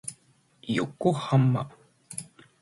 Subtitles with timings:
[0.63, 1.69] 横浜